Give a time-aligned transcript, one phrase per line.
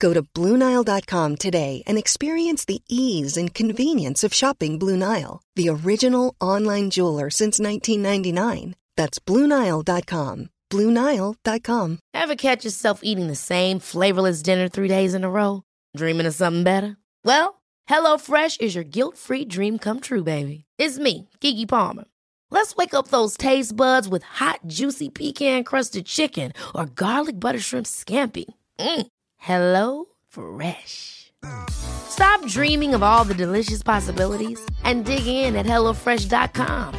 [0.00, 5.68] Go to BlueNile.com today and experience the ease and convenience of shopping Blue Nile, the
[5.68, 8.74] original online jeweler since 1999.
[8.96, 10.50] That's BlueNile.com.
[10.70, 11.98] BlueNile.com.
[12.12, 15.62] Ever catch yourself eating the same flavorless dinner three days in a row?
[15.96, 16.96] Dreaming of something better?
[17.24, 20.66] Well, HelloFresh is your guilt free dream come true, baby.
[20.76, 22.04] It's me, Kiki Palmer.
[22.50, 27.60] Let's wake up those taste buds with hot, juicy pecan crusted chicken or garlic butter
[27.60, 28.44] shrimp scampi.
[28.78, 29.06] Mm.
[29.38, 31.32] Hello Fresh.
[31.70, 36.94] Stop dreaming of all the delicious possibilities and dig in at HelloFresh.com.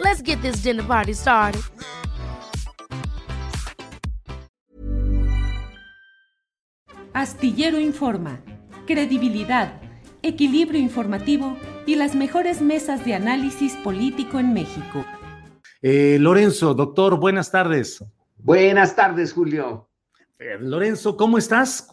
[0.00, 1.62] Let's get this dinner party started.
[7.12, 8.40] Astillero Informa,
[8.86, 9.80] credibilidad,
[10.22, 11.56] equilibrio informativo
[11.86, 15.04] y las mejores mesas de análisis político en México.
[15.80, 18.04] Eh, Lorenzo, doctor, buenas tardes.
[18.38, 19.88] Buenas tardes, Julio.
[20.38, 21.88] Eh, Lorenzo, ¿cómo estás?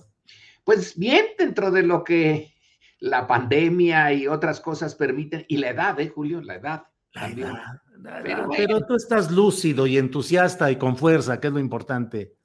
[0.63, 2.53] Pues bien, dentro de lo que
[2.99, 6.41] la pandemia y otras cosas permiten, y la edad, ¿eh, Julio?
[6.41, 6.83] La edad.
[7.13, 8.47] La edad, la edad.
[8.55, 12.35] Pero, tú estás lúcido y entusiasta y con fuerza, que es lo importante.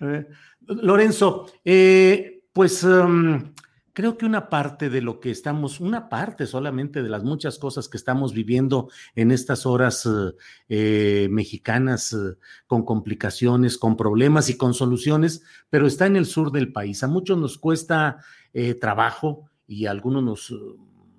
[0.00, 0.26] Eh,
[0.66, 3.54] Lorenzo, eh, pues um,
[3.92, 7.88] creo que una parte de lo que estamos, una parte solamente de las muchas cosas
[7.88, 10.08] que estamos viviendo en estas horas
[10.68, 16.52] eh, mexicanas eh, con complicaciones, con problemas y con soluciones, pero está en el sur
[16.52, 17.02] del país.
[17.02, 18.18] A muchos nos cuesta
[18.52, 20.54] eh, trabajo y a algunos nos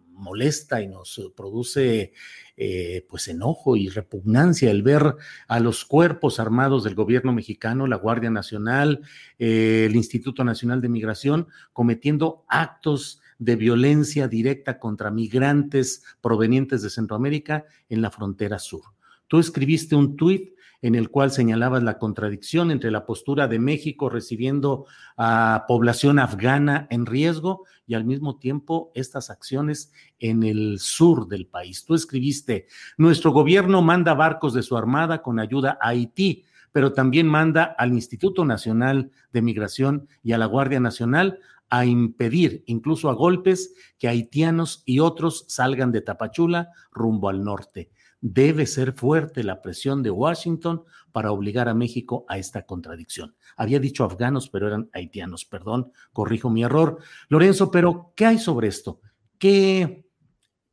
[0.10, 2.14] molesta y nos produce
[2.56, 5.16] eh, pues enojo y repugnancia el ver
[5.48, 9.02] a los cuerpos armados del gobierno mexicano, la Guardia Nacional,
[9.40, 16.90] eh, el Instituto Nacional de Migración, cometiendo actos de violencia directa contra migrantes provenientes de
[16.90, 18.84] Centroamérica en la frontera sur.
[19.28, 20.54] Tú escribiste un tuit
[20.84, 24.86] en el cual señalabas la contradicción entre la postura de México recibiendo
[25.16, 31.48] a población afgana en riesgo y al mismo tiempo estas acciones en el sur del
[31.48, 31.86] país.
[31.86, 32.68] Tú escribiste,
[32.98, 36.44] nuestro gobierno manda barcos de su armada con ayuda a Haití,
[36.74, 41.40] pero también manda al Instituto Nacional de Migración y a la Guardia Nacional
[41.70, 47.90] a impedir, incluso a golpes, que haitianos y otros salgan de Tapachula rumbo al norte
[48.26, 53.36] debe ser fuerte la presión de Washington para obligar a México a esta contradicción.
[53.58, 57.00] Había dicho afganos, pero eran haitianos, perdón, corrijo mi error.
[57.28, 59.02] Lorenzo, pero ¿qué hay sobre esto?
[59.38, 60.06] ¿Qué,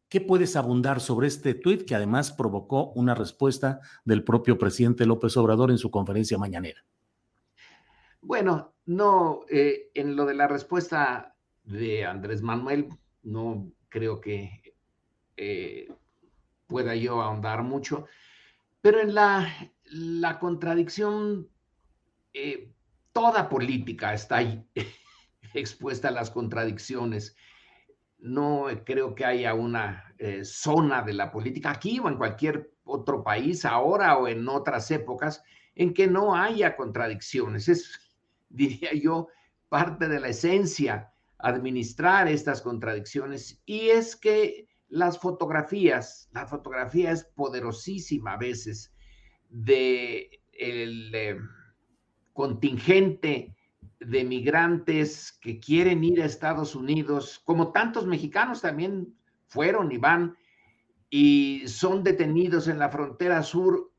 [0.08, 5.36] qué puedes abundar sobre este tuit que además provocó una respuesta del propio presidente López
[5.36, 6.84] Obrador en su conferencia mañanera?
[8.20, 11.34] Bueno, no, eh, en lo de la respuesta
[11.64, 12.90] de Andrés Manuel,
[13.24, 14.76] no creo que
[15.36, 15.88] eh,
[16.70, 18.06] pueda yo ahondar mucho,
[18.80, 19.52] pero en la,
[19.84, 21.48] la contradicción,
[22.32, 22.72] eh,
[23.12, 24.64] toda política está ahí
[25.54, 27.36] expuesta a las contradicciones.
[28.18, 33.24] No creo que haya una eh, zona de la política aquí o en cualquier otro
[33.24, 35.42] país, ahora o en otras épocas,
[35.74, 37.68] en que no haya contradicciones.
[37.68, 38.12] Es,
[38.48, 39.26] diría yo,
[39.68, 47.24] parte de la esencia administrar estas contradicciones y es que las fotografías, la fotografía es
[47.24, 48.92] poderosísima a veces
[49.48, 51.38] de el eh,
[52.32, 53.56] contingente
[54.00, 59.14] de migrantes que quieren ir a Estados Unidos, como tantos mexicanos también
[59.46, 60.36] fueron y van
[61.08, 63.92] y son detenidos en la frontera sur.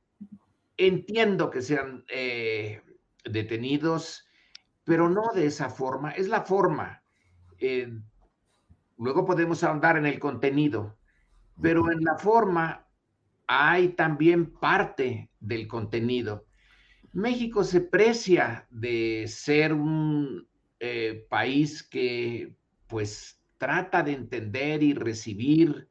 [0.77, 2.81] Entiendo que sean eh,
[3.25, 4.27] detenidos,
[4.83, 6.11] pero no de esa forma.
[6.11, 7.03] Es la forma.
[7.59, 7.93] Eh,
[9.01, 10.95] Luego podemos ahondar en el contenido,
[11.59, 12.85] pero en la forma
[13.47, 16.45] hay también parte del contenido.
[17.11, 20.47] México se precia de ser un
[20.79, 22.53] eh, país que
[22.85, 25.89] pues trata de entender y recibir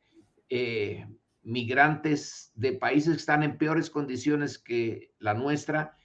[0.48, 1.04] eh,
[1.42, 5.96] migrantes de países que están en peores condiciones que la nuestra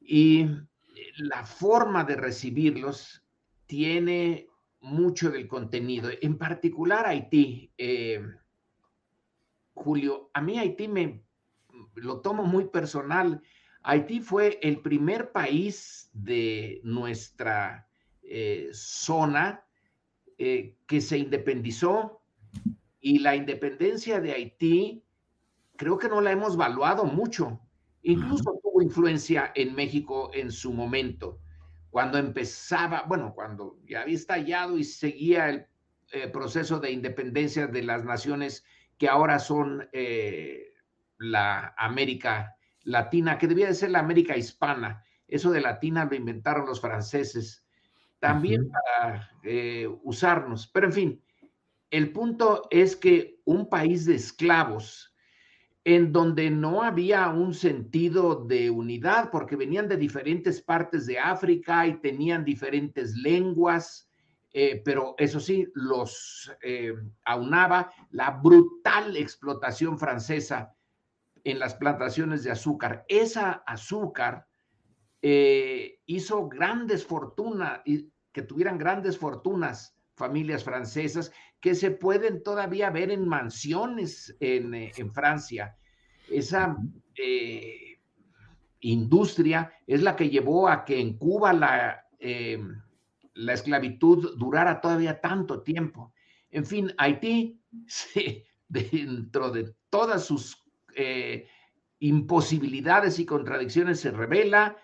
[0.00, 0.46] y
[1.16, 3.24] la forma de recibirlos
[3.66, 4.46] tiene
[4.82, 7.72] mucho del contenido, en particular Haití.
[7.78, 8.22] Eh,
[9.74, 11.22] Julio, a mí Haití me
[11.94, 13.40] lo tomo muy personal.
[13.82, 17.88] Haití fue el primer país de nuestra
[18.72, 19.64] zona
[20.38, 22.22] que se independizó
[23.00, 25.04] y la independencia de Haití
[25.76, 27.60] creo que no la hemos valuado mucho.
[28.02, 31.40] Incluso tuvo influencia en México en su momento,
[31.92, 35.66] cuando empezaba, bueno, cuando ya había estallado y seguía el
[36.10, 38.64] eh, proceso de independencia de las naciones
[38.96, 40.72] que ahora son eh,
[41.18, 45.04] la América Latina, que debía de ser la América hispana.
[45.28, 47.62] Eso de latina lo inventaron los franceses
[48.18, 50.66] también para eh, usarnos.
[50.68, 51.22] Pero en fin,
[51.90, 55.11] el punto es que un país de esclavos,
[55.84, 61.86] en donde no había un sentido de unidad porque venían de diferentes partes de África
[61.86, 64.08] y tenían diferentes lenguas,
[64.52, 66.94] eh, pero eso sí, los eh,
[67.24, 70.72] aunaba la brutal explotación francesa
[71.42, 73.04] en las plantaciones de azúcar.
[73.08, 74.46] Esa azúcar
[75.20, 77.80] eh, hizo grandes fortunas,
[78.32, 84.92] que tuvieran grandes fortunas familias francesas que se pueden todavía ver en mansiones en, eh,
[85.12, 85.76] Francia.
[86.28, 86.76] Esa
[87.16, 88.00] eh,
[88.80, 92.60] industria es la que llevó a que en Cuba la, eh,
[93.34, 96.12] la esclavitud durara todavía tanto tiempo.
[96.50, 97.60] En fin, Haití,
[98.68, 100.58] dentro de todas sus
[102.00, 104.76] imposibilidades y contradicciones, se revela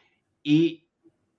[0.43, 0.88] y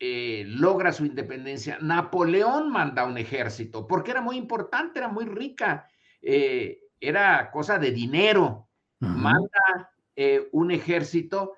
[0.01, 5.89] eh, logra su independencia, Napoleón manda un ejército, porque era muy importante, era muy rica,
[6.21, 8.69] eh, era cosa de dinero.
[8.99, 11.53] Manda eh, un ejército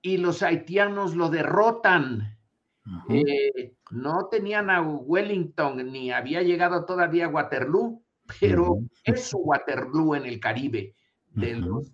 [0.00, 2.38] y los haitianos lo derrotan.
[3.90, 8.02] no tenían a Wellington ni había llegado todavía a Waterloo,
[8.40, 10.94] pero es su Waterloo en el Caribe
[11.28, 11.92] de los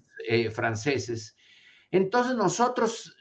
[0.52, 1.36] franceses.
[1.90, 3.15] Entonces nosotros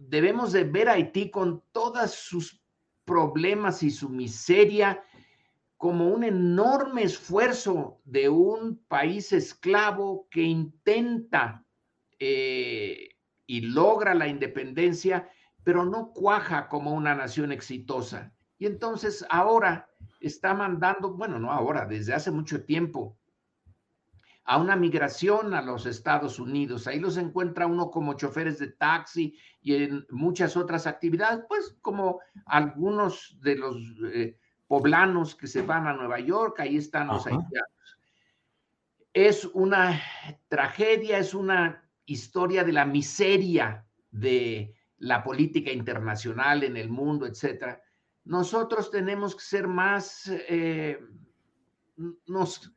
[0.00, 2.62] debemos de ver Haití con todos sus
[3.04, 5.02] problemas y su miseria
[5.76, 11.64] como un enorme esfuerzo de un país esclavo que intenta
[12.20, 13.08] eh,
[13.46, 15.28] y logra la independencia,
[15.64, 18.32] pero no cuaja como una nación exitosa.
[18.58, 19.88] Y entonces ahora
[20.20, 23.18] está mandando, bueno, no ahora, desde hace mucho tiempo,
[24.44, 26.86] a una migración a los Estados Unidos.
[26.86, 32.20] Ahí los encuentra uno como choferes de taxi y en muchas otras actividades, pues como
[32.46, 33.76] algunos de los
[34.12, 34.36] eh,
[34.66, 37.98] poblanos que se van a Nueva York, ahí están los haitianos.
[39.12, 40.00] Es una
[40.48, 47.80] tragedia, es una historia de la miseria de la política internacional en el mundo, etcétera.
[48.24, 50.98] Nosotros tenemos que ser más, eh,
[52.26, 52.72] nos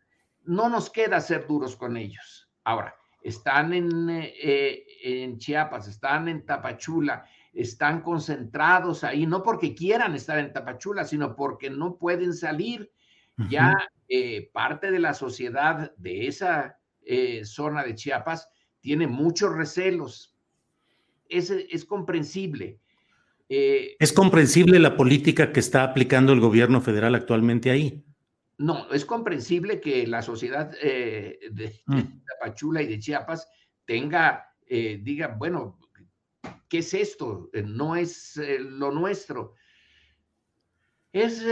[0.45, 2.50] no nos queda ser duros con ellos.
[2.63, 10.13] Ahora, están en, eh, en Chiapas, están en Tapachula, están concentrados ahí, no porque quieran
[10.13, 12.92] estar en Tapachula, sino porque no pueden salir.
[13.50, 13.75] Ya
[14.07, 18.48] eh, parte de la sociedad de esa eh, zona de Chiapas
[18.80, 20.33] tiene muchos recelos.
[21.27, 22.80] Es, es comprensible.
[23.50, 28.06] ¿Es comprensible la política que está aplicando el gobierno federal actualmente ahí?
[28.57, 32.24] No, es comprensible que la sociedad eh, de, mm.
[32.25, 33.48] Tapachula y de Chiapas
[33.86, 35.80] tenga, eh, diga, bueno,
[36.69, 37.50] ¿qué es esto?
[37.54, 39.56] Eh, no es lo nuestro.
[41.12, 41.46] Es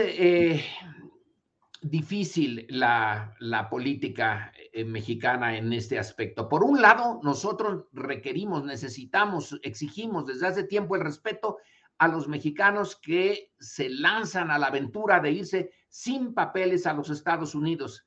[1.81, 4.51] difícil la, la política
[4.85, 6.49] mexicana en este aspecto.
[6.49, 11.59] Por un lado, nosotros requerimos, necesitamos, exigimos desde hace tiempo el respeto
[11.97, 17.11] a los mexicanos que se lanzan a la aventura de irse sin papeles a los
[17.11, 18.03] Estados Unidos.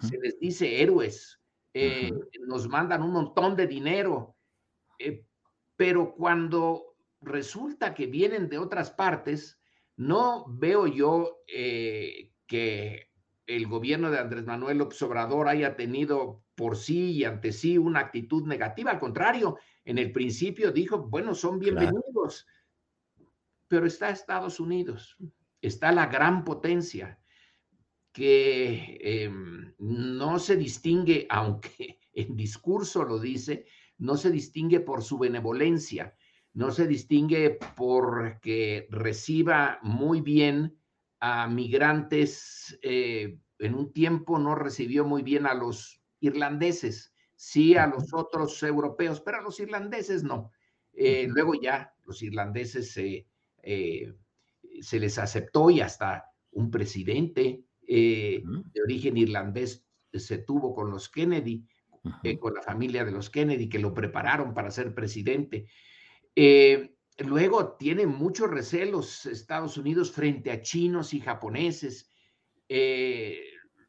[0.00, 1.40] Se les dice héroes,
[1.74, 2.12] eh,
[2.46, 4.36] nos mandan un montón de dinero,
[4.96, 5.26] eh,
[5.74, 9.60] pero cuando resulta que vienen de otras partes,
[9.96, 13.10] no veo yo eh, que
[13.46, 18.00] el gobierno de Andrés Manuel López Obrador haya tenido por sí y ante sí una
[18.00, 18.92] actitud negativa.
[18.92, 22.46] Al contrario, en el principio dijo, bueno, son bienvenidos,
[23.66, 25.16] pero está Estados Unidos
[25.66, 27.18] está la gran potencia
[28.12, 33.66] que em, no se distingue, aunque en discurso lo dice,
[33.98, 36.16] no se distingue por su benevolencia,
[36.54, 40.78] no se distingue porque reciba muy bien
[41.20, 42.78] a migrantes.
[42.82, 48.62] Eh, en un tiempo no recibió muy bien a los irlandeses, sí a los otros
[48.62, 50.50] europeos, pero a los irlandeses no.
[50.92, 53.26] Eh, luego ya los irlandeses se
[53.62, 54.14] eh,
[54.82, 61.08] se les aceptó y hasta un presidente eh, de origen irlandés se tuvo con los
[61.08, 61.66] Kennedy,
[62.22, 65.68] eh, con la familia de los Kennedy, que lo prepararon para ser presidente.
[66.34, 72.10] Eh, luego tiene muchos recelos Estados Unidos frente a chinos y japoneses.
[72.68, 73.40] Eh,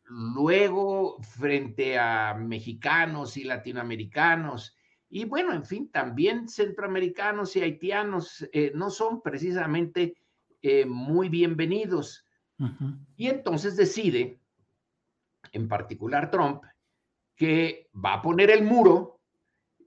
[0.06, 4.76] luego frente a mexicanos y latinoamericanos.
[5.10, 10.16] Y bueno, en fin, también centroamericanos y haitianos eh, no son precisamente
[10.62, 12.26] eh, muy bienvenidos.
[13.16, 14.40] Y entonces decide,
[15.52, 16.64] en particular Trump,
[17.36, 19.22] que va a poner el muro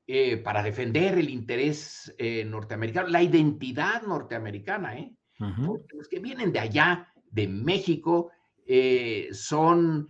[0.06, 2.14] eh, para defender el interés
[2.46, 5.12] norteamericano, la identidad norteamericana, ¿eh?
[5.66, 8.30] Porque los que vienen de allá, de México,
[9.32, 10.08] son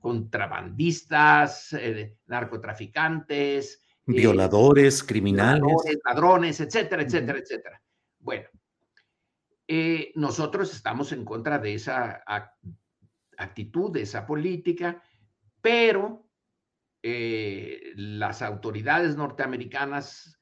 [0.00, 1.76] contrabandistas,
[2.26, 5.62] narcotraficantes, violadores, criminales,
[6.04, 7.82] ladrones, etcétera, etcétera, etcétera.
[8.18, 8.48] Bueno,
[9.70, 12.24] eh, nosotros estamos en contra de esa
[13.36, 15.02] actitud, de esa política,
[15.60, 16.26] pero
[17.02, 20.40] eh, las autoridades norteamericanas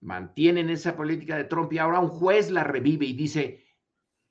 [0.00, 3.66] mantienen esa política de Trump y ahora un juez la revive y dice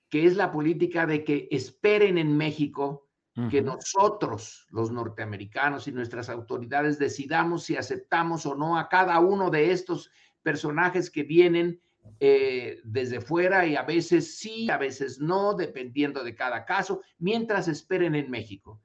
[0.09, 3.03] que es la política de que esperen en México
[3.51, 9.51] que nosotros, los norteamericanos y nuestras autoridades, decidamos si aceptamos o no a cada uno
[9.51, 10.09] de estos
[10.41, 11.79] personajes que vienen
[12.19, 17.67] eh, desde fuera y a veces sí, a veces no, dependiendo de cada caso, mientras
[17.67, 18.81] esperen en México.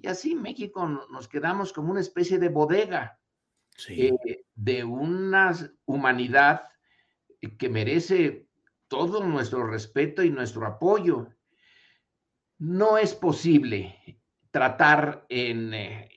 [0.00, 3.18] Y así México nos quedamos como una especie de bodega
[3.88, 5.52] eh, de una
[5.84, 6.68] humanidad
[7.58, 8.48] que merece
[8.88, 11.28] todo nuestro respeto y nuestro apoyo.
[12.58, 16.08] No es posible tratar en eh,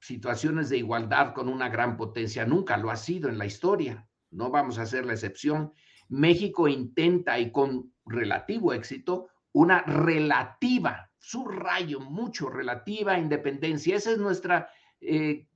[0.00, 4.50] situaciones de igualdad con una gran potencia, nunca lo ha sido en la historia, no
[4.50, 5.72] vamos a hacer la excepción.
[6.08, 13.96] México intenta y con relativo éxito una relativa, subrayo mucho, relativa independencia.
[13.96, 14.66] Ese es nuestro
[15.00, 15.46] eh,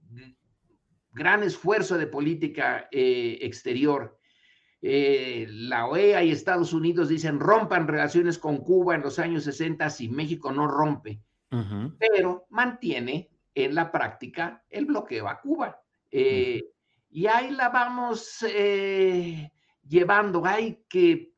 [1.10, 4.18] gran esfuerzo de política eh, exterior.
[4.80, 9.90] Eh, la OEA y Estados Unidos dicen rompan relaciones con Cuba en los años 60
[9.90, 11.20] si México no rompe,
[11.98, 15.80] pero mantiene en la práctica el bloqueo a Cuba.
[16.10, 18.44] Y ahí la vamos
[19.88, 20.44] llevando.
[20.44, 21.32] Hay que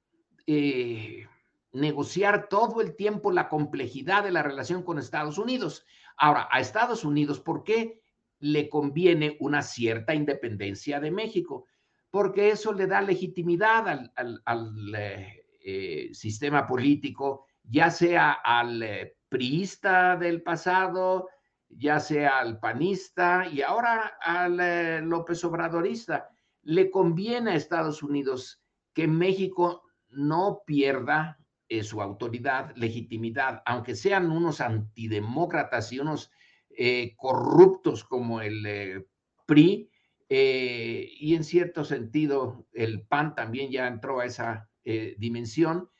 [0.47, 1.27] eh,
[1.73, 5.85] negociar todo el tiempo la complejidad de la relación con Estados Unidos.
[6.17, 8.03] Ahora, a Estados Unidos, ¿por qué
[8.41, 11.67] le conviene una cierta independencia de México?
[12.11, 20.43] Porque eso le da legitimidad al, eh, eh, sistema político, ya sea al priista del
[20.43, 21.29] pasado,
[21.69, 26.29] ya sea al panista y ahora al López Obradorista
[26.63, 28.63] le conviene a Estados Unidos
[28.93, 31.39] que México no pierda
[31.69, 36.31] eh, su autoridad, legitimidad, aunque sean unos antidemócratas y unos
[36.71, 39.07] eh, corruptos como el eh,
[39.47, 39.89] PRI,
[40.33, 44.71] y en cierto sentido el PAN también ya entró a esa
[45.19, 45.91] dimensión,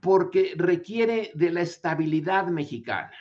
[0.00, 3.12] porque requiere de la estabilidad mexicana.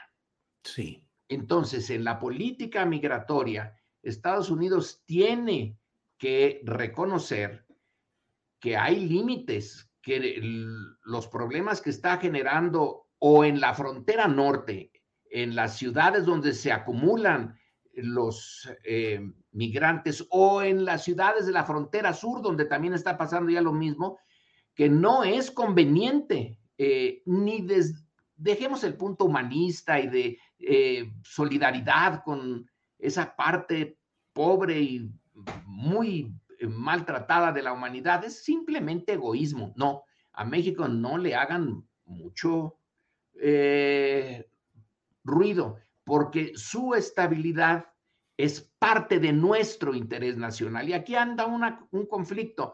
[0.64, 1.06] Sí.
[1.28, 5.78] Entonces, en la política migratoria, Estados Unidos tiene
[6.18, 7.66] que reconocer
[8.60, 10.40] que hay límites, que
[11.04, 14.92] los problemas que está generando o en la frontera norte,
[15.30, 17.58] en las ciudades donde se acumulan
[17.96, 19.20] los eh,
[19.52, 23.74] migrantes o en las ciudades de la frontera sur, donde también está pasando ya lo
[23.74, 24.20] mismo,
[24.76, 27.66] que no es conveniente, eh, ni
[28.36, 34.00] dejemos el punto humanista y de eh, solidaridad con esa parte
[34.34, 35.12] pobre y
[35.66, 39.74] muy eh, maltratada de la humanidad, es simplemente egoísmo.
[39.76, 42.78] No, a México no le hagan mucho
[43.42, 44.48] eh,
[45.24, 47.86] ruido, porque su estabilidad
[48.38, 50.90] es parte de nuestro interés nacional.
[50.90, 52.74] Y aquí anda un conflicto.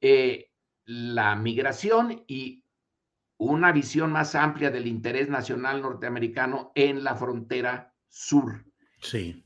[0.00, 0.50] Eh,
[0.84, 2.64] la migración y
[3.36, 8.64] una visión más amplia del interés nacional norteamericano en la frontera sur.
[9.00, 9.41] Sí.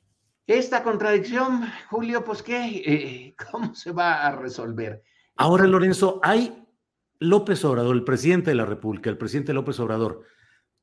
[0.47, 5.03] Esta contradicción, Julio, pues qué, eh, ¿cómo se va a resolver?
[5.35, 6.65] Ahora, Lorenzo, hay
[7.19, 10.23] López Obrador, el presidente de la República, el presidente López Obrador,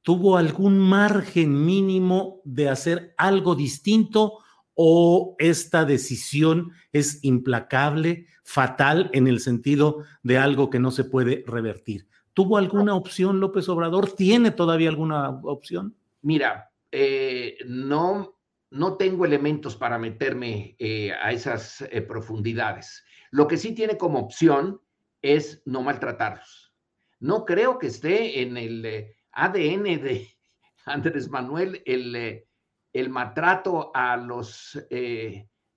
[0.01, 4.39] ¿tuvo algún margen mínimo de hacer algo distinto
[4.73, 11.45] o esta decisión es implacable, fatal en el sentido de algo que no se puede
[11.47, 12.09] revertir?
[12.33, 14.11] ¿Tuvo alguna opción López Obrador?
[14.11, 15.95] ¿Tiene todavía alguna opción?
[16.21, 18.35] Mira, eh, no
[18.73, 23.05] no tengo elementos para meterme eh, a esas eh, profundidades.
[23.29, 24.81] Lo que sí tiene como opción
[25.21, 26.73] es no maltratarlos.
[27.19, 30.27] No creo que esté en el eh, ADN de
[30.85, 32.45] Andrés Manuel el,
[32.93, 34.77] el maltrato a los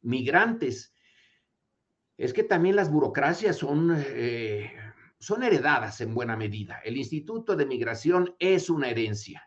[0.00, 0.94] migrantes.
[2.16, 4.02] es que también las burocracias son,
[5.18, 6.80] son heredadas en buena medida.
[6.82, 9.46] El Instituto de Migración es una herencia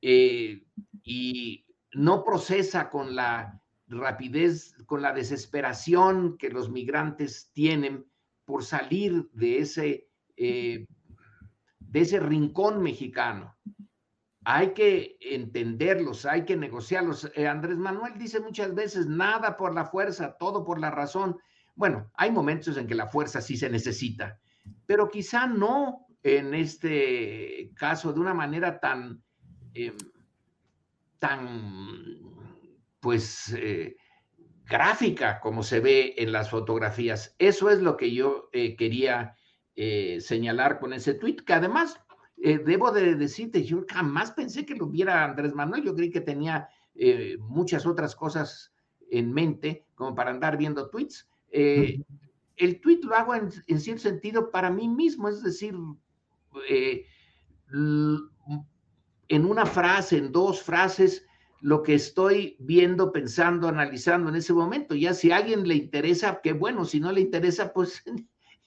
[0.00, 1.65] y
[1.96, 8.04] no procesa con la rapidez, con la desesperación que los migrantes tienen
[8.44, 10.86] por salir de ese, eh,
[11.78, 13.56] de ese rincón mexicano.
[14.44, 17.32] Hay que entenderlos, hay que negociarlos.
[17.34, 21.38] Andrés Manuel dice muchas veces, nada por la fuerza, todo por la razón.
[21.74, 24.38] Bueno, hay momentos en que la fuerza sí se necesita,
[24.84, 29.22] pero quizá no en este caso de una manera tan,
[29.72, 29.94] eh,
[31.28, 32.04] tan,
[33.00, 33.96] pues, eh,
[34.64, 37.34] gráfica como se ve en las fotografías.
[37.38, 39.36] Eso es lo que yo eh, quería
[40.20, 42.00] señalar con ese tweet, que además
[42.38, 46.70] debo de decirte, yo jamás pensé que lo viera Andrés Manuel, yo creí que tenía
[47.40, 48.72] muchas otras cosas
[49.10, 51.28] en mente como para andar viendo tweets.
[51.50, 52.02] Eh,
[52.56, 55.74] el tweet lo hago en, cierto sentido para mí mismo, es decir,
[56.68, 57.06] eh,
[59.28, 61.26] en una frase, en dos frases,
[61.60, 64.94] lo que estoy viendo, pensando, analizando en ese momento.
[64.94, 68.02] Ya si a alguien le interesa, qué bueno, si no le interesa, pues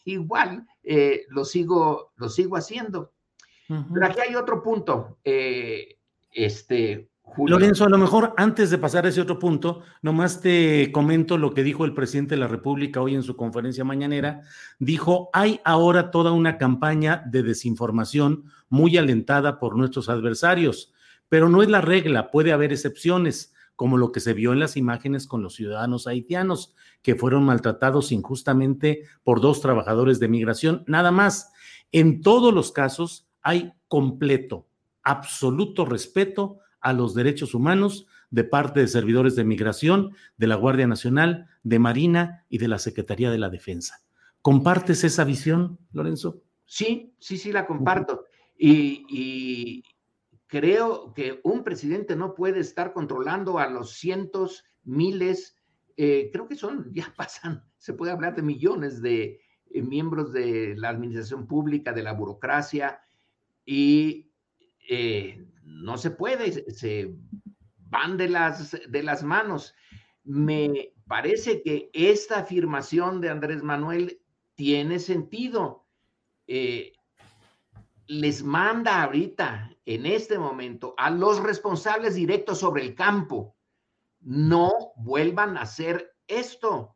[0.05, 3.13] igual eh, lo, sigo, lo sigo haciendo.
[3.67, 5.19] Pero aquí hay otro punto.
[5.23, 11.37] este, Lorenzo, a lo mejor antes de pasar a ese otro punto, nomás te comento
[11.37, 14.41] lo que dijo el presidente de la República hoy en su conferencia mañanera.
[14.79, 20.93] Dijo, hay ahora toda una campaña de desinformación muy alentada por nuestros adversarios,
[21.29, 24.75] pero no es la regla, puede haber excepciones, como lo que se vio en las
[24.75, 31.11] imágenes con los ciudadanos haitianos, que fueron maltratados injustamente por dos trabajadores de migración, nada
[31.11, 31.53] más.
[31.91, 34.67] En todos los casos hay completo,
[35.03, 40.87] absoluto respeto a los derechos humanos de parte de servidores de migración, de la Guardia
[40.87, 44.01] Nacional, de Marina y de la Secretaría de la Defensa.
[44.41, 46.41] ¿Compartes esa visión, Lorenzo?
[46.65, 48.25] Sí, sí, sí, la comparto.
[48.57, 49.83] Y,
[50.47, 55.55] creo que un presidente no puede estar controlando a los cientos, miles,
[55.95, 60.75] eh, creo que son, ya pasan, se puede hablar de millones de eh, miembros de
[60.75, 62.99] la administración pública, de la burocracia,
[63.63, 64.31] y
[64.89, 67.15] eh, no se puede, se
[67.89, 69.73] van de las, de las manos.
[70.23, 74.21] Me parece que esta afirmación de Andrés Manuel
[74.55, 75.85] tiene sentido.
[76.47, 76.93] Eh,
[78.07, 83.55] les manda ahorita, en este momento, a los responsables directos sobre el campo,
[84.21, 86.95] no vuelvan a hacer esto.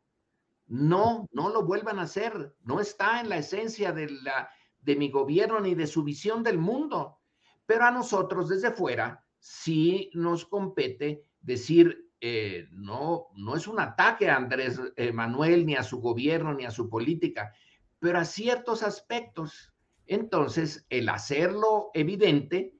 [0.66, 2.54] No, no lo vuelvan a hacer.
[2.62, 6.58] No está en la esencia de, la, de mi gobierno ni de su visión del
[6.58, 7.18] mundo.
[7.66, 14.30] Pero a nosotros desde fuera sí nos compete decir, eh, no, no es un ataque
[14.30, 17.52] a Andrés eh, Manuel, ni a su gobierno, ni a su política,
[17.98, 19.74] pero a ciertos aspectos.
[20.06, 22.74] Entonces, el hacerlo evidente,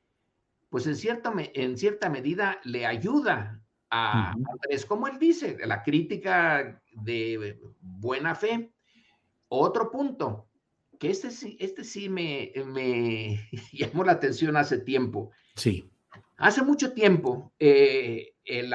[0.71, 6.83] pues en cierta, en cierta medida le ayuda a Andrés, como él dice, la crítica
[6.93, 8.73] de buena fe.
[9.49, 10.49] Otro punto,
[11.05, 15.33] que este sí, este sí me, me llamó la atención hace tiempo.
[15.55, 15.91] Sí.
[16.39, 18.73] Hace mucho tiempo, eh, el,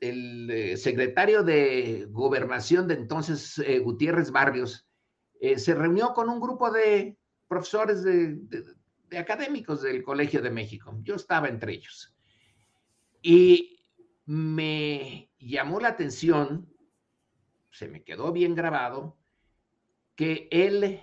[0.00, 4.86] el, eh, secretario de gobernación de entonces, eh, Gutiérrez Barrios,
[5.56, 8.38] se reunió con un grupo de profesores de,
[9.10, 10.98] de, académicos del Colegio de México.
[11.02, 12.16] Yo estaba entre ellos.
[13.20, 13.84] Y
[14.24, 16.74] me llamó la atención,
[17.70, 19.18] se me quedó bien grabado,
[20.16, 21.02] que él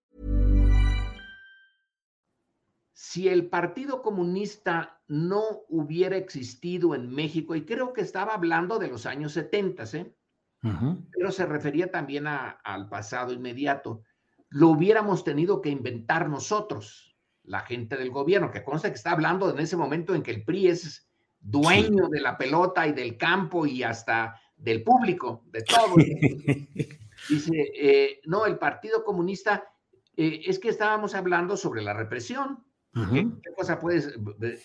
[3.03, 8.89] Si el Partido Comunista no hubiera existido en México, y creo que estaba hablando de
[8.89, 10.15] los años 70, ¿eh?
[11.11, 14.03] pero se refería también al pasado inmediato,
[14.49, 19.49] lo hubiéramos tenido que inventar nosotros, la gente del gobierno, que consta que está hablando
[19.49, 21.09] en ese momento en que el PRI es
[21.39, 25.95] dueño de la pelota y del campo y hasta del público, de todo.
[27.29, 29.63] Dice, eh, no, el Partido Comunista,
[30.15, 32.63] eh, es que estábamos hablando sobre la represión.
[32.93, 34.13] ¿Qué, cosa puedes,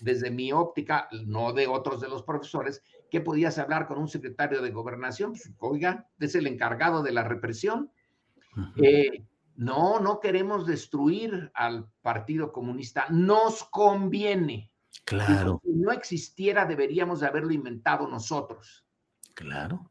[0.00, 4.62] desde mi óptica, no de otros de los profesores, qué podías hablar con un secretario
[4.62, 5.30] de gobernación?
[5.30, 7.92] Pues, oiga, es el encargado de la represión.
[8.82, 14.72] Eh, no, no queremos destruir al Partido Comunista, nos conviene.
[15.04, 15.60] Claro.
[15.62, 18.84] Si no existiera, deberíamos de haberlo inventado nosotros.
[19.34, 19.90] Claro.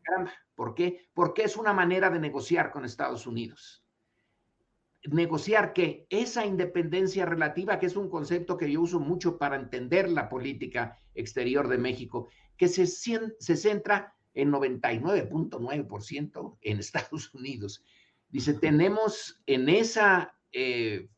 [0.55, 1.09] ¿Por qué?
[1.13, 3.84] Porque es una manera de negociar con Estados Unidos.
[5.11, 10.09] Negociar que esa independencia relativa, que es un concepto que yo uso mucho para entender
[10.09, 17.83] la política exterior de México, que se, se centra en 99.9% en Estados Unidos.
[18.29, 21.09] Dice, tenemos en esa eh,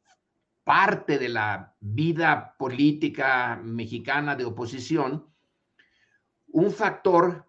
[0.64, 5.26] parte de la vida política mexicana de oposición
[6.48, 7.46] un factor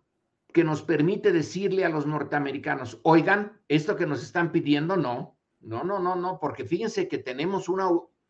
[0.52, 5.84] que nos permite decirle a los norteamericanos, oigan, esto que nos están pidiendo, no, no,
[5.84, 7.88] no, no, no, porque fíjense que tenemos una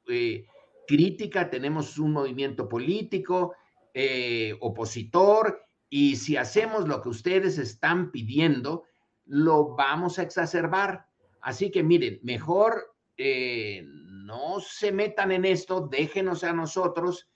[0.08, 0.46] eh,
[0.86, 3.54] crítica, tenemos un movimiento político,
[3.92, 8.84] eh, opositor, y si hacemos lo que ustedes están pidiendo,
[9.24, 11.06] lo vamos a exacerbar.
[11.40, 17.28] Así que miren, mejor eh, no se metan en esto, déjenos a nosotros.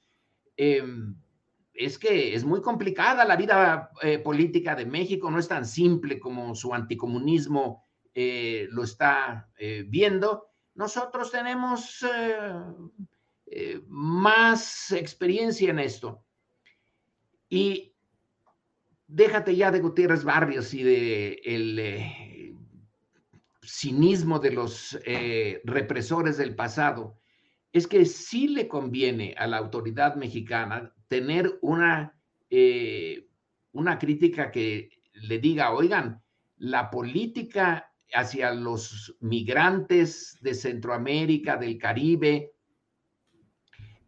[0.57, 1.17] Em,
[1.75, 3.91] es que es muy complicada la vida
[4.23, 7.83] política de México, no es tan simple como su anticomunismo
[8.15, 9.51] eh, lo está
[9.89, 10.49] viendo.
[10.75, 12.05] Nosotros tenemos
[13.87, 16.25] más experiencia en esto.
[17.49, 17.95] Y
[19.07, 21.79] déjate ya de Gutiérrez Barrios y de el
[23.63, 27.19] cinismo de los eh, represores del pasado
[27.73, 32.15] es que sí le conviene a la autoridad mexicana tener una,
[32.51, 33.29] eh,
[33.73, 36.23] una crítica que le diga, oigan,
[36.57, 42.53] la política hacia los migrantes de Centroamérica, del Caribe,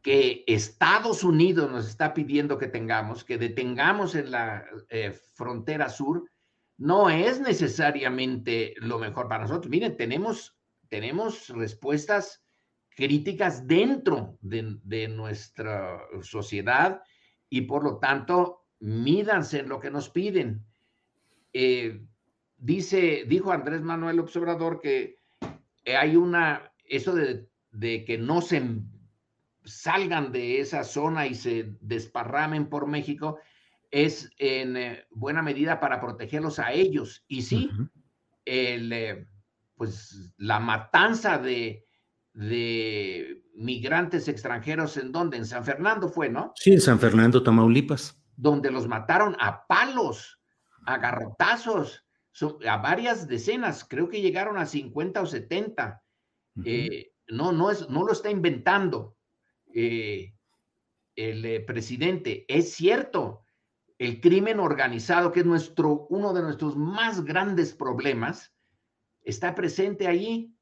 [0.03, 6.31] que Estados Unidos nos está pidiendo que tengamos, que detengamos en la eh, frontera sur,
[6.77, 9.71] no es necesariamente lo mejor para nosotros.
[9.71, 12.45] Miren, tenemos, tenemos respuestas
[12.91, 17.03] críticas dentro de, nuestra sociedad
[17.49, 20.65] y por lo tanto mídanse en lo que nos piden.
[21.53, 22.05] Eh,
[22.65, 25.19] dice, dijo Andrés Manuel Observador que
[25.87, 28.81] hay una, eso de, de que no se
[29.65, 33.39] salgan de esa zona y se desparramen por México,
[33.91, 37.25] es en eh, buena medida para protegerlos a ellos.
[37.29, 37.71] Y sí,
[38.47, 39.27] el, eh,
[39.77, 41.85] pues la matanza de,
[42.33, 46.53] de migrantes extranjeros en donde, en San Fernando fue, ¿no?
[46.57, 48.19] Sí, en San Fernando, Tamaulipas.
[48.37, 50.41] Donde los mataron a palos,
[50.87, 52.04] a garrotazos,
[52.67, 56.03] a varias decenas, creo que llegaron a 50 o 70.
[56.65, 59.17] Eh, no, no, es, no lo está inventando
[59.73, 62.45] el presidente.
[62.49, 63.45] Es cierto,
[63.99, 68.53] el crimen organizado, que es nuestro, uno de nuestros más grandes problemas,
[69.23, 70.55] está presente ahí.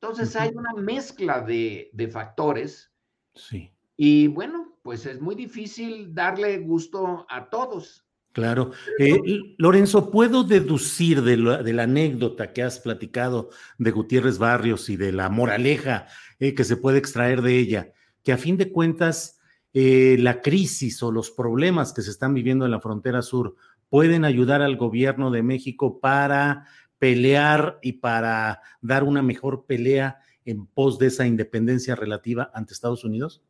[0.00, 2.92] Entonces hay una mezcla de, factores.
[3.34, 3.72] Sí.
[3.96, 8.06] Y bueno, pues es muy difícil darle gusto a todos.
[8.32, 8.70] Claro.
[8.98, 9.20] Eh,
[9.58, 15.28] Lorenzo, ¿puedo deducir de la, anécdota que has platicado de Gutiérrez Barrios y de la
[15.28, 16.06] moraleja
[16.38, 19.40] eh, que se puede extraer de ella, que a fin de cuentas
[19.72, 23.56] eh, la crisis o los problemas que se están viviendo en la frontera sur
[23.88, 26.66] pueden ayudar al gobierno de México para
[26.98, 33.04] pelear y para dar una mejor pelea en pos de esa independencia relativa ante Estados
[33.04, 33.42] Unidos?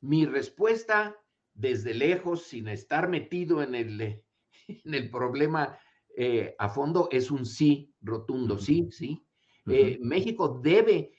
[0.00, 1.16] Mi respuesta
[1.60, 4.00] desde lejos, sin estar metido en el,
[4.68, 5.78] en el problema
[6.16, 9.24] eh, a fondo, es un sí rotundo, sí, sí.
[9.66, 11.12] Eh, México debe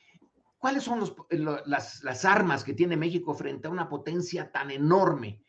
[0.62, 1.04] ¿Cuáles son
[1.66, 5.44] las, armas que tiene México frente a una potencia tan enorme?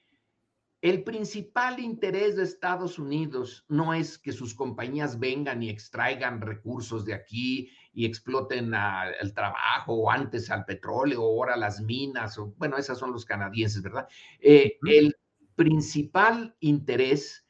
[0.82, 7.06] El principal interés de Estados Unidos no es que sus compañías vengan y extraigan recursos
[7.06, 8.72] de aquí y exploten
[9.20, 13.24] el trabajo o antes al petróleo o ahora las minas, o, bueno, esas son los
[13.24, 14.06] canadienses, ¿verdad?
[14.40, 15.16] Eh, el
[15.54, 17.46] principal interés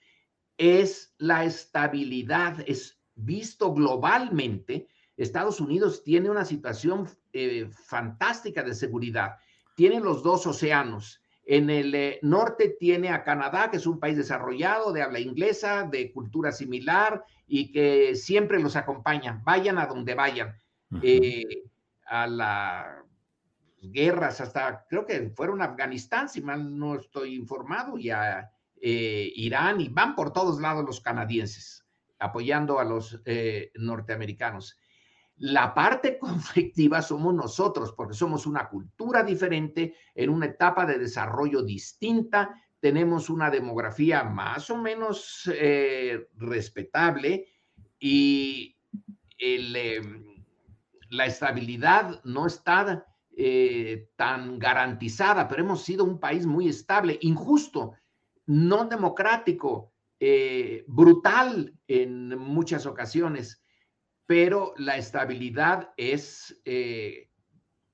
[0.57, 9.37] es la estabilidad, es visto globalmente Estados Unidos tiene una situación eh, fantástica de seguridad,
[9.77, 11.22] tiene los dos océanos.
[11.45, 15.89] En el eh, norte tiene a Canadá, que es un país desarrollado, de habla inglesa,
[15.91, 20.57] de cultura similar y que siempre los acompaña, vayan a donde vayan.
[21.03, 21.65] Eh,
[22.07, 22.87] a las
[23.81, 28.51] guerras, hasta creo que fueron a Afganistán, si mal no estoy informado, y a
[28.81, 31.85] eh, Irán, y van por todos lados los canadienses,
[32.19, 33.21] apoyando a los
[33.75, 34.79] norteamericanos.
[35.43, 41.63] La parte conflictiva somos nosotros, porque somos una cultura diferente, en una etapa de desarrollo
[41.63, 47.47] distinta, tenemos una demografía más o menos eh, respetable
[47.99, 48.77] y
[49.39, 50.45] em,
[51.11, 57.95] la estabilidad no está eh, tan garantizada, pero hemos sido un país muy estable, injusto,
[58.47, 63.62] no democrático, eh, brutal en muchas ocasiones
[64.33, 67.29] pero la estabilidad es, eh,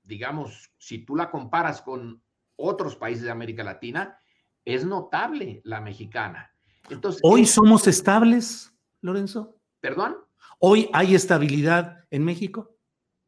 [0.03, 2.23] digamos, si tú la comparas con
[2.55, 4.17] otros países de América Latina,
[4.63, 6.49] es notable la mexicana.
[6.89, 9.59] Entonces, ¿Hoy somos estables, Lorenzo?
[9.81, 10.15] ¿Perdón?
[10.59, 12.73] ¿Hoy hay estabilidad en México?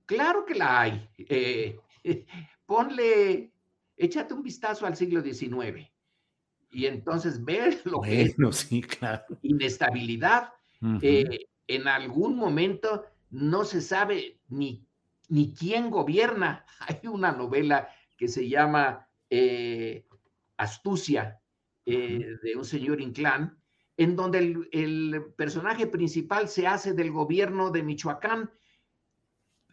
[0.06, 1.10] Claro que la hay.
[1.17, 1.82] Eh,
[2.65, 3.52] ponle,
[3.97, 5.86] échate un vistazo al siglo XIX
[6.71, 9.26] y entonces ver lo que es sí, claro.
[9.41, 10.54] inestabilidad
[11.75, 14.86] en algún momento no se sabe ni,
[15.29, 16.65] ni quién gobierna.
[16.79, 20.05] Hay una novela que se llama eh,
[20.57, 21.41] Astucia
[21.86, 23.57] eh, de un señor Inclán,
[23.97, 28.51] en donde el, el, personaje principal se hace del gobierno de Michoacán.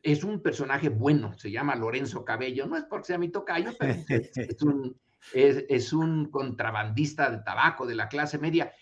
[0.02, 3.94] Es un personaje bueno, se llama Lorenzo Cabello, no es porque sea mi tocayo, pero
[4.08, 4.98] es, un,
[5.34, 8.72] es un contrabandista de tabaco de la clase media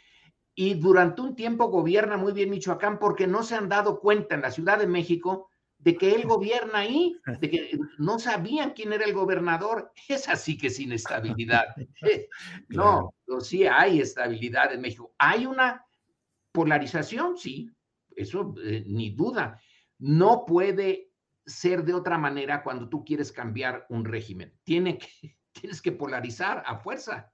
[0.59, 4.40] y durante un tiempo gobierna muy bien Michoacán porque no se han dado cuenta en
[4.40, 9.05] la Ciudad de México de que él gobierna ahí, de que no sabían quién era
[9.05, 9.92] el gobernador.
[10.09, 11.66] Es así que es inestabilidad.
[12.69, 15.12] No, no, sí hay estabilidad en México.
[15.19, 15.85] Hay una
[16.53, 17.71] polarización, sí,
[18.16, 19.61] eso eh, ni duda.
[19.99, 21.12] No puede
[21.45, 24.55] ser de otra manera cuando tú quieres cambiar un régimen.
[24.64, 27.31] Tiene que, tienes que polarizar a fuerza.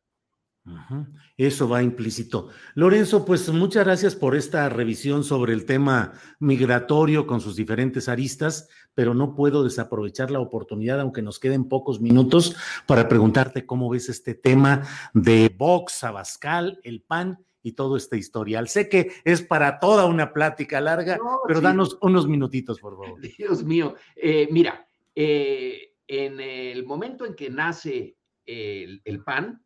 [1.36, 2.48] Eso va implícito.
[2.74, 8.68] Lorenzo, pues muchas gracias por esta revisión sobre el tema migratorio con sus diferentes aristas,
[8.94, 12.54] pero no puedo desaprovechar la oportunidad, aunque nos queden pocos minutos,
[12.86, 14.82] para preguntarte cómo ves este tema
[15.14, 18.68] de Vox, Abascal, el PAN y todo este historial.
[18.68, 23.20] Sé que es para toda una plática larga, pero danos unos minutitos, por favor.
[23.38, 29.62] Dios mío, eh, mira, eh, en el momento en que nace el PAN,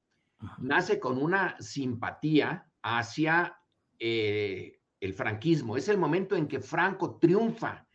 [0.58, 3.58] nace con una simpatía hacia
[3.98, 5.76] eh, el franquismo.
[5.76, 7.86] Es el momento en que Franco triunfa,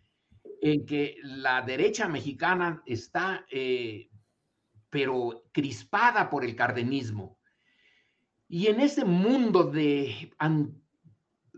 [0.61, 4.09] en que la derecha mexicana está, eh,
[4.89, 7.39] pero crispada por el cardenismo.
[8.47, 10.31] Y en ese mundo de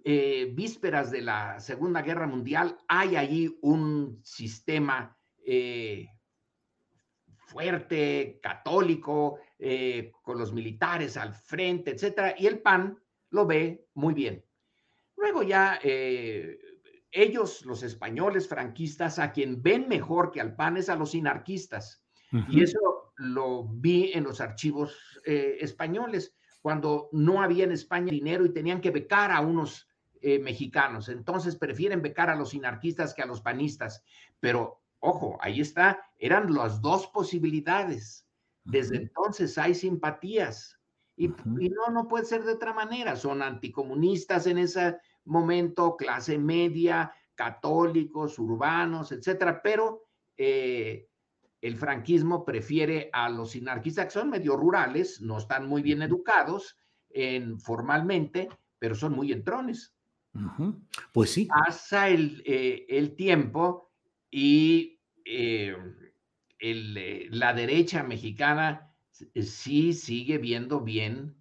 [0.05, 5.17] eh, vísperas de la Segunda Guerra Mundial hay allí un sistema
[7.53, 12.99] fuerte, católico, eh, con los militares al frente, etcétera, y el PAN
[13.29, 14.43] lo ve muy bien.
[15.15, 16.59] Luego ya eh,
[17.09, 22.03] ellos, los españoles franquistas, a quien ven mejor que al PAN es a los inarquistas.
[22.49, 28.43] Y eso lo vi en los archivos eh, españoles, cuando no había en España dinero
[28.45, 29.87] y tenían que becar a unos
[30.41, 31.07] mexicanos.
[31.09, 34.03] Entonces prefieren becar a los inarquistas que a los panistas.
[34.39, 38.25] Pero Ojo, ahí está, eran las dos posibilidades.
[38.63, 40.79] Desde entonces hay simpatías.
[41.15, 43.15] Y, no, no puede ser de otra manera.
[43.15, 49.61] Son anticomunistas en ese momento, clase media, católicos, urbanos, etcétera.
[49.61, 50.05] Pero
[50.37, 51.09] eh,
[51.61, 56.77] el franquismo prefiere a los anarquistas que son medio rurales, no están muy bien educados
[57.09, 58.49] en, formalmente,
[58.79, 59.93] pero son muy entrones.
[61.11, 61.45] Pues sí.
[61.45, 63.91] Pasa el, eh, el tiempo
[64.31, 65.75] y eh,
[66.71, 68.95] eh, la derecha mexicana
[69.33, 71.35] eh, sí sigue viendo bien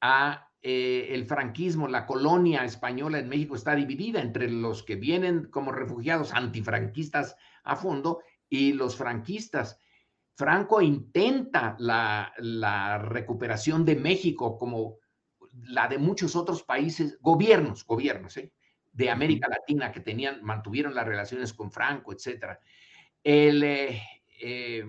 [0.00, 5.70] a el franquismo, la colonia española en México está dividida entre los que vienen como
[5.70, 9.78] refugiados antifranquistas a fondo y los franquistas.
[10.34, 14.98] Franco intenta la, la recuperación de México como
[15.52, 18.52] la de muchos otros países, gobiernos, gobiernos, ¿eh?
[18.92, 22.60] de América Latina que tenían, mantuvieron las relaciones con Franco, etcétera.
[23.22, 24.02] El eh,
[24.40, 24.84] eh,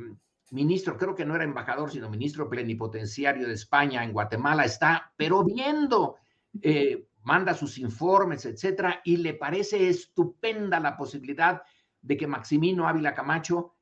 [0.51, 5.43] ministro, creo que no era embajador, sino ministro plenipotenciario de España en Guatemala, está, pero
[5.43, 6.15] viendo,
[6.61, 11.61] eh, manda sus informes, etcétera, y le parece estupenda la posibilidad
[12.01, 13.75] de que Maximino Ávila Camacho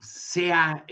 [0.00, 0.84] sea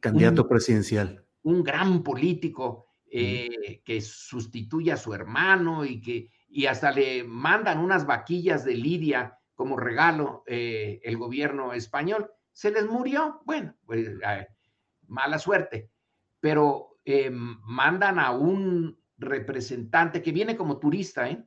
[0.00, 1.24] candidato presidencial.
[1.42, 8.06] Un gran político que sustituya a su hermano y que y hasta le mandan unas
[8.06, 12.30] vaquillas de Lidia como regalo el gobierno español.
[12.50, 14.08] Se les murió, bueno, pues,
[15.06, 15.90] mala suerte,
[16.40, 16.96] pero
[17.62, 21.44] mandan a un representante que viene como turista, ¿eh?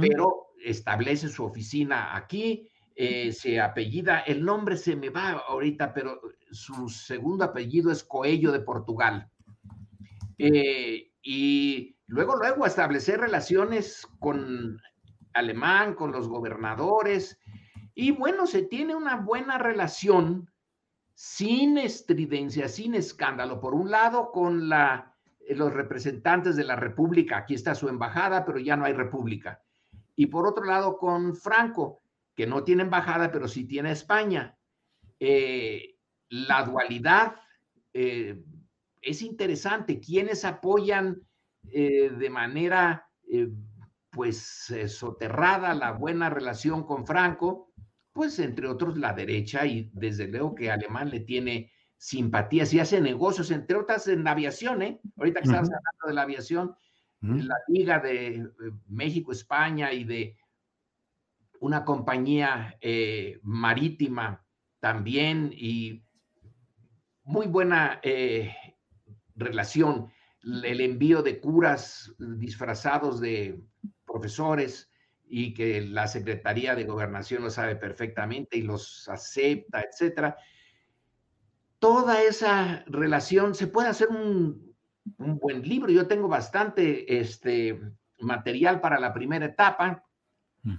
[0.00, 6.20] pero establece su oficina aquí, eh, se apellida, el nombre se me va ahorita, pero
[6.50, 9.30] su segundo apellido es Coello de Portugal.
[10.38, 14.80] Eh, y luego, luego establecer relaciones con
[15.36, 17.38] Alemán, con los gobernadores,
[17.94, 20.50] y bueno, se tiene una buena relación
[21.14, 25.14] sin estridencia, sin escándalo, por un lado con la,
[25.48, 29.62] los representantes de la República, aquí está su embajada, pero ya no hay República,
[30.14, 32.02] y por otro lado con Franco,
[32.34, 34.56] que no tiene embajada, pero sí tiene España.
[35.18, 35.96] Eh,
[36.28, 37.36] la dualidad
[37.94, 38.42] eh,
[39.00, 39.98] es interesante.
[40.00, 41.22] Quienes apoyan
[41.70, 43.08] eh, de manera,
[44.16, 47.72] pues, soterrada la buena relación con Franco?
[48.12, 53.00] Pues, entre otros, la derecha y desde luego que Alemán le tiene simpatías y hace
[53.00, 55.00] negocios, entre otras en la aviación, ¿eh?
[55.18, 56.74] Ahorita que estamos hablando de la aviación,
[57.20, 58.48] la Liga de
[58.88, 60.38] México, España y de
[61.60, 64.44] una compañía eh, marítima
[64.80, 66.04] también y
[67.24, 68.54] muy buena eh,
[69.34, 70.10] relación.
[70.42, 73.60] El envío de curas disfrazados de
[74.16, 74.90] profesores
[75.28, 80.36] y que la Secretaría de Gobernación lo sabe perfectamente y los acepta, etcétera.
[81.78, 84.74] Toda esa relación se puede hacer un,
[85.18, 85.90] un buen libro.
[85.90, 87.78] Yo tengo bastante este,
[88.20, 90.02] material para la primera etapa.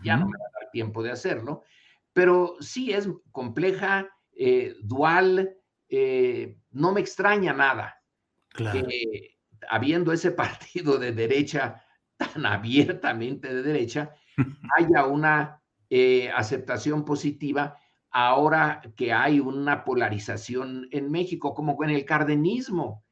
[0.04, 1.64] Ya no me va a dar tiempo de hacerlo,
[2.12, 5.56] pero sí es compleja, eh, dual,
[5.88, 8.04] eh, no me extraña nada
[8.50, 9.38] que
[9.70, 11.87] habiendo ese partido de derecha
[12.18, 14.12] tan abiertamente de derecha,
[14.78, 17.78] haya una eh, aceptación positiva
[18.12, 23.04] ahora que hay una polarización en México, como con el cardenismo.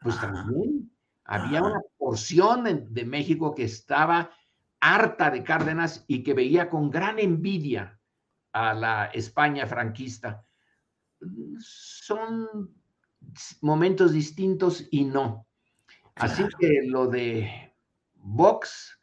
[0.00, 0.90] Pues también
[1.24, 4.30] había una porción de México que estaba
[4.80, 7.98] harta de Cárdenas y que veía con gran envidia
[8.52, 10.44] a la España franquista.
[11.58, 12.74] Son
[13.62, 15.46] momentos distintos y no.
[16.16, 17.73] Así que lo de
[18.24, 18.98] Vox,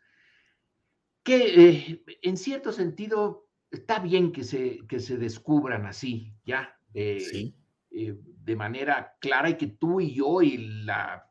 [1.24, 7.54] que eh, en cierto sentido está bien que se, que se descubran así, ya, eh,
[7.92, 11.30] eh, de manera clara y que tú y yo y la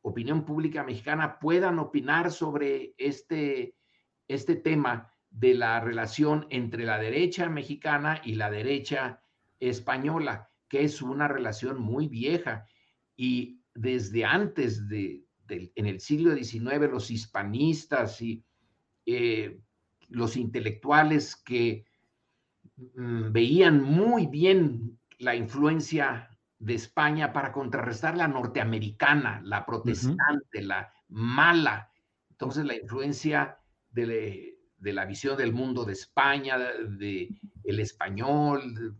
[0.00, 3.74] opinión pública mexicana puedan opinar sobre este
[4.26, 9.22] este tema de la relación entre la derecha mexicana y la derecha
[9.58, 12.66] española, que es una relación muy vieja.
[13.16, 18.42] Y desde antes de, en el siglo XIX, los hispanistas y
[19.06, 19.58] eh,
[20.08, 21.86] los intelectuales que
[22.76, 30.92] mm, veían muy bien la influencia de España para contrarrestar la norteamericana, la protestante, la
[31.08, 31.90] mala.
[32.30, 33.58] Entonces la influencia
[33.90, 37.28] de, la visión del mundo de España, de,
[37.64, 38.96] el español,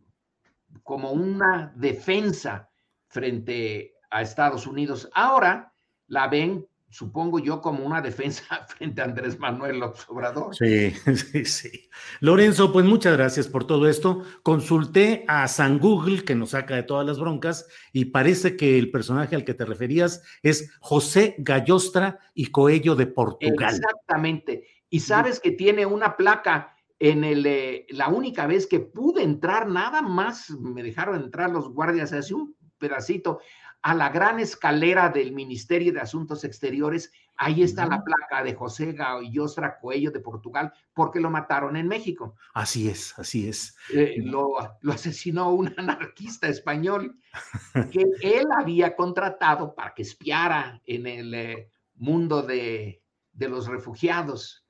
[0.83, 2.69] como una defensa
[3.09, 5.09] frente a Estados Unidos.
[5.15, 5.73] Ahora
[6.09, 10.57] la ven, supongo yo, como una defensa frente a Andrés Manuel López Obrador.
[10.57, 11.88] Sí, sí, sí.
[12.21, 14.25] Lorenzo, pues muchas gracias por todo esto.
[14.42, 18.90] Consulté a San Google, que nos saca de todas las broncas, y parece que el
[18.90, 23.75] personaje al que te referías es José Gallostra y Coello de Portugal.
[23.75, 29.23] Exactamente y sabes que tiene una placa en el, eh, la única vez que pude
[29.23, 33.40] entrar, nada más me dejaron entrar los guardias hace un pedacito
[33.83, 37.12] a la gran escalera del Ministerio de Asuntos Exteriores.
[37.37, 42.35] Ahí está la placa de José Gallostra Coello de Portugal, porque lo mataron en México.
[42.55, 43.77] Así es, así es.
[43.95, 47.21] Eh, lo, lo, asesinó un anarquista español
[47.93, 53.03] que él había contratado para que espiara en el eh, mundo de,
[53.33, 54.68] de los refugiados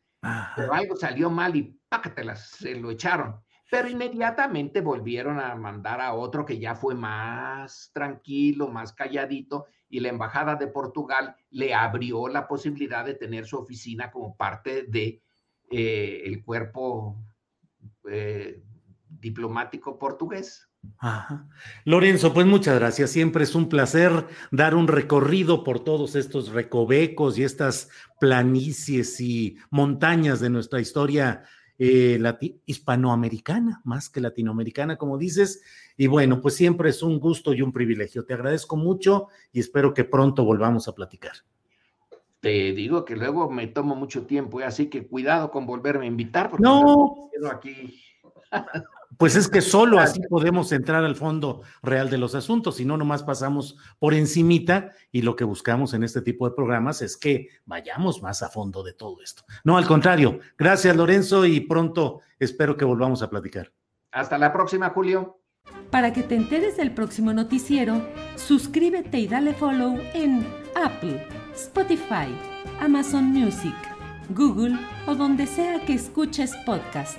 [0.56, 3.40] pero algo salió mal y pácatelas, se lo echaron.
[3.70, 10.00] Pero inmediatamente volvieron a mandar a otro que ya fue más tranquilo, más calladito, y
[10.00, 15.22] la Embajada de Portugal le abrió la posibilidad de tener su oficina como parte de
[15.70, 17.16] eh, el cuerpo
[18.10, 18.62] eh,
[19.08, 20.68] diplomático portugués.
[21.84, 23.10] Lorenzo, pues muchas gracias.
[23.10, 27.90] Siempre es un placer dar un recorrido por todos estos recovecos y estas
[28.20, 31.44] planicies y montañas de nuestra historia
[31.78, 32.20] eh,
[32.66, 35.62] hispanoamericana, más que latinoamericana, como dices.
[35.96, 38.24] Y bueno, pues siempre es un gusto y un privilegio.
[38.24, 41.32] Te agradezco mucho y espero que pronto volvamos a platicar.
[42.40, 46.50] Te digo que luego me tomo mucho tiempo, así que cuidado con volverme a invitar.
[46.50, 48.02] Porque no, quedo aquí.
[49.16, 52.96] Pues es que solo así podemos entrar al fondo real de los asuntos, si no
[52.96, 57.48] nomás pasamos por encimita y lo que buscamos en este tipo de programas es que
[57.64, 59.44] vayamos más a fondo de todo esto.
[59.64, 60.40] No, al contrario.
[60.58, 63.72] Gracias Lorenzo y pronto espero que volvamos a platicar.
[64.12, 65.40] Hasta la próxima, Julio.
[65.90, 68.06] Para que te enteres del próximo noticiero,
[68.36, 72.28] suscríbete y dale follow en Apple, Spotify,
[72.80, 73.74] Amazon Music,
[74.30, 77.18] Google o donde sea que escuches podcast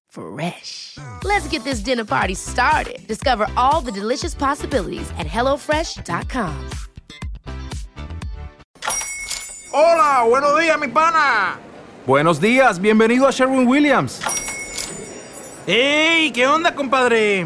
[0.11, 0.97] Fresh.
[1.23, 2.99] Let's get this dinner party started.
[3.07, 6.69] Discover all the delicious possibilities at HelloFresh.com.
[9.73, 11.57] Hola, buenos días, mi pana.
[12.05, 14.21] Buenos días, bienvenido a Sherwin Williams.
[15.65, 16.31] ¡Ey!
[16.31, 17.45] ¿Qué onda, compadre?